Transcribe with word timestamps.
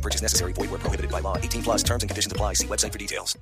No 0.00 0.02
purchase 0.02 0.22
necessary. 0.22 0.54
Void 0.54 0.70
where 0.70 0.80
prohibited 0.80 1.10
by 1.10 1.20
law. 1.20 1.36
18 1.36 1.62
plus 1.62 1.84
terms 1.84 2.02
and 2.02 2.08
conditions 2.08 2.32
apply. 2.32 2.54
See 2.54 2.66
website 2.66 2.92
for 2.92 2.98
details. 2.98 3.38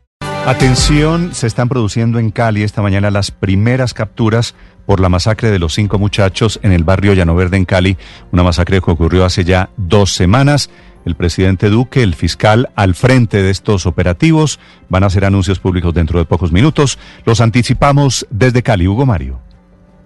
Atención, 0.47 1.35
se 1.35 1.47
están 1.47 1.69
produciendo 1.69 2.19
en 2.19 2.31
Cali 2.31 2.63
esta 2.63 2.83
mañana 2.83 3.11
las 3.11 3.31
primeras 3.31 3.93
capturas 3.95 4.55
por 4.87 4.99
la 5.01 5.09
masacre 5.09 5.51
de 5.51 5.59
los 5.59 5.75
cinco 5.75 5.99
muchachos 5.99 6.59
en 6.63 6.73
el 6.73 6.85
barrio 6.85 7.13
Llanoverde 7.13 7.59
en 7.59 7.65
Cali, 7.65 7.99
una 8.33 8.43
masacre 8.43 8.81
que 8.81 8.91
ocurrió 8.91 9.25
hace 9.25 9.45
ya 9.45 9.71
dos 9.77 10.15
semanas. 10.15 10.71
El 11.05 11.17
presidente 11.17 11.69
Duque, 11.69 12.03
el 12.03 12.15
fiscal 12.15 12.71
al 12.77 12.95
frente 12.95 13.43
de 13.43 13.51
estos 13.51 13.87
operativos, 13.87 14.59
van 14.89 15.05
a 15.05 15.07
hacer 15.07 15.25
anuncios 15.25 15.61
públicos 15.61 15.95
dentro 15.95 16.19
de 16.19 16.25
pocos 16.25 16.51
minutos. 16.51 16.99
Los 17.25 17.41
anticipamos 17.41 18.27
desde 18.31 18.63
Cali, 18.63 18.89
Hugo 18.89 19.07
Mario. 19.07 19.41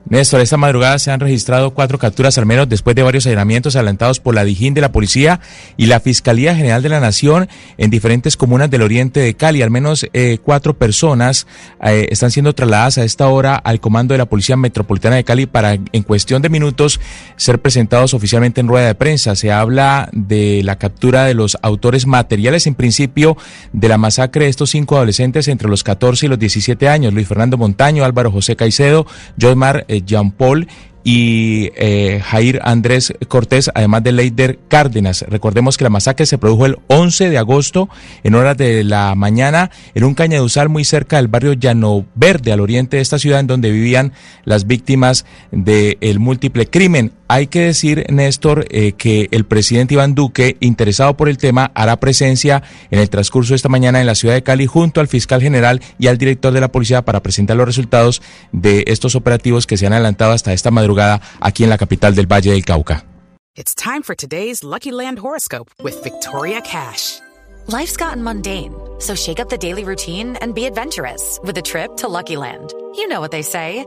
Néstor, 0.04 0.40
esta 0.40 0.56
madrugada 0.56 0.98
se 0.98 1.10
han 1.10 1.20
registrado 1.20 1.72
cuatro 1.72 1.98
capturas 1.98 2.36
al 2.36 2.44
menos 2.44 2.68
después 2.68 2.96
de 2.96 3.02
varios 3.02 3.24
allanamientos 3.26 3.76
adelantados 3.76 4.18
por 4.18 4.34
la 4.34 4.44
Dijín 4.44 4.74
de 4.74 4.80
la 4.80 4.92
Policía 4.92 5.40
y 5.76 5.86
la 5.86 6.00
Fiscalía 6.00 6.54
General 6.54 6.82
de 6.82 6.88
la 6.88 7.00
Nación 7.00 7.48
en 7.78 7.90
diferentes 7.90 8.36
comunas 8.36 8.68
del 8.68 8.82
oriente 8.82 9.20
de 9.20 9.34
Cali. 9.34 9.62
Al 9.62 9.70
menos 9.70 10.06
eh, 10.12 10.38
cuatro 10.42 10.76
personas 10.76 11.46
eh, 11.82 12.08
están 12.10 12.30
siendo 12.30 12.52
trasladadas 12.52 12.98
a 12.98 13.04
esta 13.04 13.28
hora 13.28 13.54
al 13.54 13.80
comando 13.80 14.12
de 14.12 14.18
la 14.18 14.26
Policía 14.26 14.56
Metropolitana 14.56 15.16
de 15.16 15.24
Cali 15.24 15.46
para 15.46 15.74
en 15.74 16.02
cuestión 16.02 16.42
de 16.42 16.48
minutos 16.48 17.00
ser 17.36 17.60
presentados 17.60 18.12
oficialmente 18.12 18.60
en 18.60 18.68
rueda 18.68 18.88
de 18.88 18.94
prensa. 18.96 19.36
Se 19.36 19.52
habla 19.52 20.08
de 20.12 20.62
la 20.64 20.76
captura 20.76 21.24
de 21.24 21.34
los 21.34 21.56
autores 21.62 22.06
materiales 22.06 22.66
en 22.66 22.74
principio 22.74 23.36
de 23.72 23.88
la 23.88 23.98
masacre 23.98 24.44
de 24.44 24.50
estos 24.50 24.70
cinco 24.70 24.96
adolescentes 24.96 25.48
entre 25.48 25.68
los 25.68 25.84
14 25.84 26.26
y 26.26 26.28
los 26.28 26.38
17 26.38 26.88
años. 26.88 27.14
Luis 27.14 27.28
Fernando 27.28 27.56
Montaño, 27.56 28.04
Álvaro 28.04 28.32
José 28.32 28.56
Caicedo, 28.56 29.06
Josmar 29.40 29.86
Jean 30.00 30.30
Paul 30.30 30.66
y 31.04 31.70
eh, 31.74 32.20
Jair 32.24 32.60
Andrés 32.62 33.12
Cortés, 33.28 33.70
además 33.74 34.04
de 34.04 34.12
Leider 34.12 34.58
Cárdenas. 34.68 35.24
Recordemos 35.28 35.76
que 35.76 35.84
la 35.84 35.90
masacre 35.90 36.26
se 36.26 36.38
produjo 36.38 36.66
el 36.66 36.78
11 36.88 37.30
de 37.30 37.38
agosto 37.38 37.88
en 38.22 38.34
horas 38.34 38.56
de 38.56 38.84
la 38.84 39.14
mañana 39.14 39.70
en 39.94 40.04
un 40.04 40.14
cañaduzal 40.14 40.68
muy 40.68 40.84
cerca 40.84 41.16
del 41.16 41.28
barrio 41.28 41.54
Llano 41.54 42.06
Verde, 42.14 42.52
al 42.52 42.60
oriente 42.60 42.96
de 42.96 43.02
esta 43.02 43.18
ciudad, 43.18 43.40
en 43.40 43.46
donde 43.46 43.70
vivían 43.70 44.12
las 44.44 44.66
víctimas 44.66 45.24
del 45.50 46.20
múltiple 46.20 46.66
crimen. 46.66 47.12
Hay 47.32 47.46
que 47.46 47.60
decir, 47.60 48.04
Néstor, 48.10 48.66
eh, 48.68 48.92
que 48.92 49.28
el 49.30 49.46
presidente 49.46 49.94
Iván 49.94 50.14
Duque, 50.14 50.58
interesado 50.60 51.16
por 51.16 51.30
el 51.30 51.38
tema, 51.38 51.72
hará 51.74 51.96
presencia 51.96 52.62
en 52.90 52.98
el 52.98 53.08
transcurso 53.08 53.54
de 53.54 53.56
esta 53.56 53.70
mañana 53.70 54.02
en 54.02 54.06
la 54.06 54.14
ciudad 54.14 54.34
de 54.34 54.42
Cali 54.42 54.66
junto 54.66 55.00
al 55.00 55.08
fiscal 55.08 55.40
general 55.40 55.80
y 55.98 56.08
al 56.08 56.18
director 56.18 56.52
de 56.52 56.60
la 56.60 56.70
policía 56.70 57.06
para 57.06 57.22
presentar 57.22 57.56
los 57.56 57.64
resultados 57.64 58.20
de 58.52 58.84
estos 58.86 59.14
operativos 59.14 59.66
que 59.66 59.78
se 59.78 59.86
han 59.86 59.94
adelantado 59.94 60.32
hasta 60.32 60.52
esta 60.52 60.70
madrugada 60.70 61.22
aquí 61.40 61.64
en 61.64 61.70
la 61.70 61.78
capital 61.78 62.14
del 62.14 62.30
Valle 62.30 62.52
del 62.52 62.66
Cauca. 62.66 63.06
It's 63.54 63.74
time 63.74 64.02
for 64.02 64.14
today's 64.14 64.62
Lucky 64.62 64.92
Land 64.92 65.18
horoscope 65.18 65.70
with 65.82 66.02
Victoria 66.04 66.60
Cash. 66.60 67.18
Life's 67.66 67.96
gotten 67.96 68.22
mundane, 68.22 68.74
so 68.98 69.14
shake 69.14 69.40
up 69.40 69.48
the 69.48 69.56
daily 69.56 69.84
routine 69.84 70.36
and 70.42 70.54
be 70.54 70.66
adventurous 70.66 71.40
with 71.42 71.56
a 71.56 71.62
trip 71.62 71.96
to 71.96 72.08
Lucky 72.08 72.36
Land. 72.36 72.74
You 72.94 73.08
know 73.08 73.22
what 73.22 73.30
they 73.30 73.42
say. 73.42 73.86